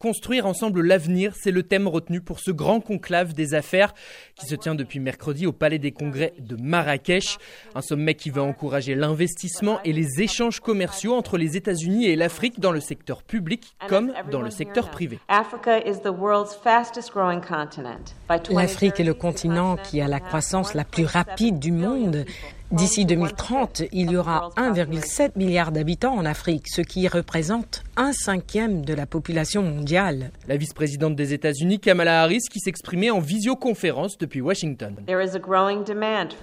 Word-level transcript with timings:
Construire 0.00 0.46
ensemble 0.46 0.82
l'avenir, 0.82 1.32
c'est 1.34 1.50
le 1.50 1.64
thème 1.64 1.88
retenu 1.88 2.20
pour 2.20 2.38
ce 2.38 2.52
grand 2.52 2.78
conclave 2.78 3.32
des 3.32 3.54
affaires 3.54 3.94
qui 4.36 4.46
se 4.46 4.54
tient 4.54 4.76
depuis 4.76 5.00
mercredi 5.00 5.44
au 5.44 5.50
Palais 5.50 5.80
des 5.80 5.90
Congrès 5.90 6.34
de 6.38 6.54
Marrakech. 6.54 7.36
Un 7.74 7.82
sommet 7.82 8.14
qui 8.14 8.30
va 8.30 8.42
encourager 8.42 8.94
l'investissement 8.94 9.80
et 9.84 9.92
les 9.92 10.22
échanges 10.22 10.60
commerciaux 10.60 11.16
entre 11.16 11.36
les 11.36 11.56
États-Unis 11.56 12.06
et 12.06 12.14
l'Afrique 12.14 12.60
dans 12.60 12.70
le 12.70 12.78
secteur 12.78 13.24
public 13.24 13.74
comme 13.88 14.12
dans 14.30 14.40
le 14.40 14.50
secteur 14.50 14.88
privé. 14.88 15.18
L'Afrique 18.50 19.00
est 19.00 19.04
le 19.04 19.14
continent 19.14 19.76
qui 19.78 20.00
a 20.00 20.06
la 20.06 20.20
croissance 20.20 20.74
la 20.74 20.84
plus 20.84 21.06
rapide 21.06 21.58
du 21.58 21.72
monde 21.72 22.24
D'ici 22.70 23.06
2030, 23.06 23.84
il 23.92 24.10
y 24.10 24.16
aura 24.18 24.50
1,7 24.58 25.30
milliard 25.36 25.72
d'habitants 25.72 26.14
en 26.14 26.26
Afrique, 26.26 26.68
ce 26.68 26.82
qui 26.82 27.08
représente 27.08 27.82
un 27.96 28.12
cinquième 28.12 28.84
de 28.84 28.92
la 28.92 29.06
population 29.06 29.62
mondiale. 29.62 30.32
La 30.48 30.58
vice-présidente 30.58 31.16
des 31.16 31.32
États-Unis, 31.32 31.80
Kamala 31.80 32.22
Harris, 32.22 32.42
qui 32.52 32.60
s'exprimait 32.60 33.08
en 33.08 33.20
visioconférence 33.20 34.18
depuis 34.18 34.42
Washington. 34.42 34.94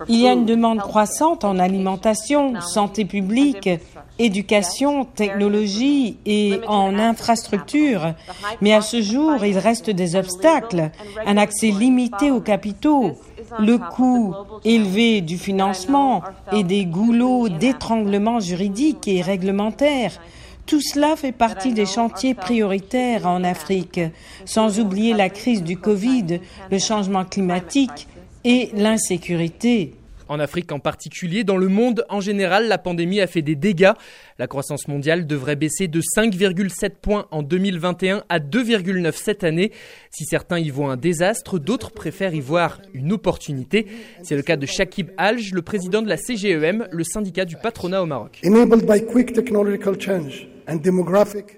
Il 0.08 0.20
y 0.20 0.28
a 0.28 0.34
une 0.34 0.48
demande 0.48 0.80
croissante 0.80 1.44
en 1.44 1.60
alimentation, 1.60 2.60
santé 2.60 3.06
publique, 3.06 3.70
éducation, 4.18 5.06
technologie 5.06 6.18
et 6.26 6.60
en 6.68 6.98
infrastructure. 6.98 8.16
Mais 8.62 8.74
à 8.74 8.82
ce 8.82 9.00
jour, 9.04 9.46
il 9.46 9.60
reste 9.60 9.92
des 9.92 10.16
obstacles, 10.16 10.90
un 11.24 11.38
accès 11.38 11.70
limité 11.70 12.32
aux 12.32 12.42
capitaux 12.42 13.16
le 13.60 13.78
coût 13.78 14.34
élevé 14.64 15.22
du 15.22 15.38
financement 15.38 16.24
et 16.52 16.64
des 16.64 16.86
goulots 16.86 17.50
d'étranglement 17.50 18.40
juridiques 18.40 19.08
et 19.08 19.22
réglementaires. 19.22 20.20
Tout 20.66 20.82
cela 20.82 21.16
fait 21.16 21.32
partie 21.32 21.74
des 21.74 21.86
chantiers 21.86 22.34
prioritaires 22.34 23.28
en 23.28 23.44
Afrique, 23.44 24.00
sans 24.46 24.80
oublier 24.80 25.14
la 25.14 25.30
crise 25.30 25.64
du 25.64 25.78
Covid, 25.78 26.40
le 26.72 26.80
changement 26.80 27.24
climatique 27.24 28.08
et 28.44 28.72
l'insécurité. 28.74 29.94
En 30.28 30.40
Afrique 30.40 30.72
en 30.72 30.80
particulier, 30.80 31.44
dans 31.44 31.58
le 31.58 31.68
monde 31.68 32.06
en 32.10 32.20
général, 32.20 32.68
la 32.68 32.78
pandémie 32.78 33.22
a 33.22 33.28
fait 33.28 33.42
des 33.42 33.56
dégâts. 33.56 33.94
La 34.40 34.48
croissance 34.48 34.88
mondiale 34.88 35.28
devrait 35.28 35.56
baisser 35.56 35.88
de 35.88 36.02
5,7 36.02 36.92
points 37.02 37.28
en 37.32 37.44
2021 37.44 38.24
à 38.30 38.40
2,9 38.40 39.12
cette 39.14 39.44
année. 39.44 39.72
Si 40.10 40.26
certains 40.26 40.60
y 40.60 40.70
voient 40.70 40.92
un 40.92 40.98
désastre, 40.98 41.60
d'autres 41.60 41.92
préfèrent 41.92 42.34
y 42.34 42.42
voir 42.42 42.82
une 42.94 43.12
opportunité. 43.12 43.88
C'est 44.24 44.36
le 44.36 44.42
cas 44.42 44.58
de 44.58 44.66
Shakib 44.66 45.12
Alj, 45.18 45.54
le 45.54 45.62
président 45.62 46.02
de 46.02 46.10
la 46.10 46.18
CGEM, 46.18 46.88
le 46.92 47.04
syndicat 47.04 47.46
du 47.46 47.56
patronat 47.56 48.02
au 48.02 48.06
Maroc. 48.06 48.42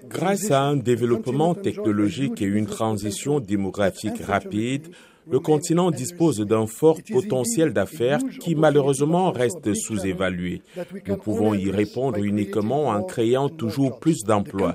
Grâce 0.08 0.50
à 0.50 0.62
un 0.62 0.76
développement 0.76 1.54
technologique 1.54 2.42
et 2.42 2.44
une 2.44 2.66
transition 2.66 3.40
démographique 3.40 4.22
rapide, 4.22 4.88
le 5.30 5.40
continent 5.40 5.90
dispose 5.90 6.38
d'un 6.38 6.66
fort 6.66 6.98
potentiel 7.10 7.72
d'affaires 7.72 8.20
qui 8.40 8.54
malheureusement 8.54 9.30
reste 9.30 9.74
sous-évalué. 9.74 10.62
Nous 11.06 11.16
pouvons 11.16 11.54
y 11.54 11.70
répondre 11.70 12.18
uniquement 12.18 12.88
en 12.88 13.02
créant 13.02 13.48
toujours 13.48 13.98
plus 13.98 14.24
d'emplois. 14.24 14.74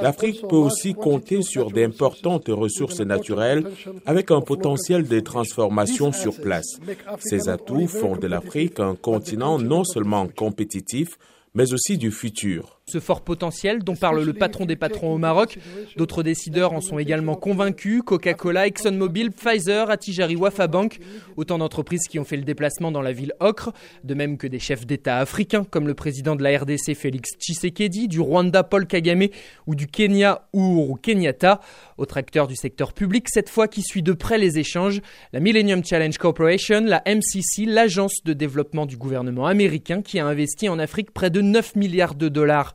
L'Afrique 0.00 0.42
peut 0.48 0.56
aussi 0.56 0.94
compter 0.94 1.42
sur 1.42 1.70
d'importantes 1.70 2.48
ressources 2.48 3.00
naturelles 3.00 3.64
avec 4.06 4.30
un 4.30 4.40
potentiel 4.40 5.06
de 5.06 5.20
transformation 5.20 6.12
sur 6.12 6.40
place. 6.40 6.78
Ces 7.20 7.48
atouts 7.48 7.86
font 7.86 8.16
de 8.16 8.26
l'Afrique 8.26 8.80
un 8.80 8.94
continent 8.94 9.58
non 9.58 9.84
seulement 9.84 10.26
compétitif, 10.26 11.18
mais 11.54 11.72
aussi 11.72 11.98
du 11.98 12.10
futur. 12.10 12.81
Ce 12.92 13.00
fort 13.00 13.22
potentiel 13.22 13.82
dont 13.82 13.96
parle 13.96 14.22
le 14.22 14.34
patron 14.34 14.66
des 14.66 14.76
patrons 14.76 15.14
au 15.14 15.16
Maroc, 15.16 15.56
d'autres 15.96 16.22
décideurs 16.22 16.74
en 16.74 16.82
sont 16.82 16.98
également 16.98 17.36
convaincus, 17.36 18.02
Coca-Cola, 18.04 18.66
ExxonMobil, 18.66 19.30
Pfizer, 19.30 19.88
Atijari 19.88 20.36
Wafabank, 20.36 21.00
autant 21.38 21.56
d'entreprises 21.56 22.06
qui 22.06 22.18
ont 22.18 22.24
fait 22.24 22.36
le 22.36 22.42
déplacement 22.42 22.92
dans 22.92 23.00
la 23.00 23.12
ville 23.12 23.32
Ocre, 23.40 23.72
de 24.04 24.12
même 24.12 24.36
que 24.36 24.46
des 24.46 24.58
chefs 24.58 24.84
d'État 24.86 25.16
africains 25.16 25.64
comme 25.64 25.86
le 25.86 25.94
président 25.94 26.36
de 26.36 26.42
la 26.42 26.58
RDC 26.58 26.94
Félix 26.94 27.30
Tshisekedi, 27.38 28.08
du 28.08 28.20
Rwanda 28.20 28.62
Paul 28.62 28.86
Kagame 28.86 29.28
ou 29.66 29.74
du 29.74 29.86
Kenya 29.86 30.42
Uhuru 30.52 31.00
Kenyatta. 31.00 31.60
Autre 31.96 32.18
acteur 32.18 32.46
du 32.46 32.56
secteur 32.56 32.92
public, 32.92 33.26
cette 33.30 33.48
fois 33.48 33.68
qui 33.68 33.80
suit 33.80 34.02
de 34.02 34.12
près 34.12 34.36
les 34.36 34.58
échanges, 34.58 35.00
la 35.32 35.40
Millennium 35.40 35.82
Challenge 35.82 36.18
Corporation, 36.18 36.82
la 36.84 37.02
MCC, 37.06 37.64
l'agence 37.64 38.22
de 38.22 38.34
développement 38.34 38.84
du 38.84 38.98
gouvernement 38.98 39.46
américain 39.46 40.02
qui 40.02 40.18
a 40.18 40.26
investi 40.26 40.68
en 40.68 40.78
Afrique 40.78 41.12
près 41.12 41.30
de 41.30 41.40
9 41.40 41.76
milliards 41.76 42.16
de 42.16 42.28
dollars 42.28 42.74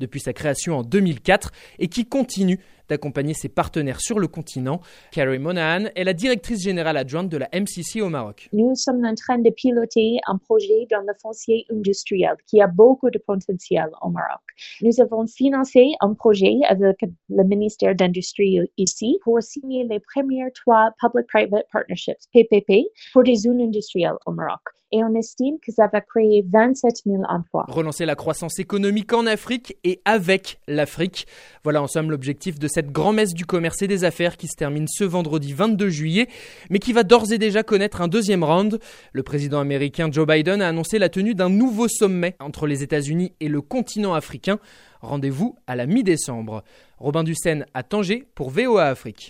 depuis 0.00 0.20
sa 0.20 0.32
création 0.32 0.78
en 0.78 0.82
2004 0.82 1.50
et 1.78 1.88
qui 1.88 2.06
continue 2.06 2.60
d'accompagner 2.88 3.34
ses 3.34 3.48
partenaires 3.48 4.00
sur 4.00 4.18
le 4.18 4.28
continent. 4.28 4.80
Carrie 5.10 5.38
Monahan 5.38 5.86
est 5.94 6.04
la 6.04 6.12
directrice 6.12 6.62
générale 6.62 6.96
adjointe 6.96 7.28
de 7.28 7.36
la 7.36 7.48
MCC 7.52 8.00
au 8.02 8.08
Maroc. 8.08 8.48
Nous 8.52 8.74
sommes 8.74 9.04
en 9.04 9.14
train 9.14 9.38
de 9.38 9.50
piloter 9.50 10.18
un 10.26 10.38
projet 10.38 10.86
dans 10.90 11.00
le 11.00 11.14
foncier 11.20 11.64
industriel 11.70 12.36
qui 12.46 12.60
a 12.60 12.66
beaucoup 12.66 13.10
de 13.10 13.18
potentiel 13.18 13.88
au 14.02 14.10
Maroc. 14.10 14.42
Nous 14.82 15.00
avons 15.00 15.26
financé 15.26 15.92
un 16.00 16.14
projet 16.14 16.54
avec 16.68 16.96
le 17.28 17.44
ministère 17.44 17.94
d'Industrie 17.94 18.60
ici 18.76 19.18
pour 19.22 19.42
signer 19.42 19.84
les 19.84 20.00
premières 20.00 20.52
trois 20.54 20.90
Public-Private 21.00 21.66
Partnerships, 21.72 22.18
PPP, 22.32 22.86
pour 23.12 23.22
des 23.22 23.34
zones 23.34 23.60
industrielles 23.60 24.16
au 24.26 24.32
Maroc 24.32 24.60
et 24.94 25.02
on 25.02 25.12
estime 25.16 25.56
que 25.60 25.72
ça 25.72 25.88
va 25.92 26.00
créer 26.00 26.44
27 26.48 27.02
000 27.04 27.22
emplois. 27.28 27.64
Relancer 27.68 28.06
la 28.06 28.14
croissance 28.14 28.60
économique 28.60 29.12
en 29.12 29.26
Afrique 29.26 29.76
et 29.84 30.00
avec 30.04 30.58
l'Afrique. 30.66 31.26
Voilà 31.62 31.82
en 31.82 31.86
somme 31.86 32.10
l'objectif 32.10 32.58
de 32.58 32.68
cette 32.68 32.90
grand-messe 32.90 33.34
du 33.34 33.46
commerce 33.46 33.82
et 33.82 33.86
des 33.86 34.04
affaires 34.04 34.36
qui 34.36 34.48
se 34.48 34.56
termine 34.56 34.88
ce 34.88 35.04
vendredi 35.04 35.52
22 35.52 35.88
juillet, 35.88 36.28
mais 36.70 36.78
qui 36.78 36.92
va 36.92 37.02
d'ores 37.02 37.32
et 37.32 37.38
déjà 37.38 37.62
connaître 37.62 38.00
un 38.00 38.08
deuxième 38.08 38.42
round. 38.42 38.80
Le 39.12 39.22
président 39.22 39.60
américain 39.60 40.08
Joe 40.10 40.26
Biden 40.26 40.60
a 40.62 40.68
annoncé 40.68 40.98
la 40.98 41.08
tenue 41.08 41.34
d'un 41.34 41.50
nouveau 41.50 41.88
sommet 41.88 42.36
entre 42.40 42.66
les 42.66 42.82
États-Unis 42.82 43.32
et 43.40 43.48
le 43.48 43.60
continent 43.60 44.14
africain. 44.14 44.58
Rendez-vous 45.00 45.56
à 45.66 45.76
la 45.76 45.86
mi-décembre. 45.86 46.64
Robin 46.98 47.24
Dussen 47.24 47.66
à 47.74 47.82
Tanger 47.82 48.26
pour 48.34 48.50
VOA 48.50 48.86
Afrique. 48.86 49.22